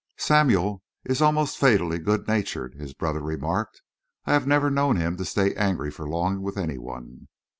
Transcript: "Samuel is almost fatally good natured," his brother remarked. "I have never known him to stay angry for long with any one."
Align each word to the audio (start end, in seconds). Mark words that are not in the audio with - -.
"Samuel 0.17 0.81
is 1.05 1.21
almost 1.21 1.59
fatally 1.59 1.99
good 1.99 2.27
natured," 2.27 2.73
his 2.73 2.95
brother 2.95 3.21
remarked. 3.21 3.83
"I 4.25 4.33
have 4.33 4.47
never 4.47 4.71
known 4.71 4.95
him 4.95 5.15
to 5.17 5.25
stay 5.25 5.53
angry 5.53 5.91
for 5.91 6.09
long 6.09 6.41
with 6.41 6.57
any 6.57 6.79
one." 6.79 7.27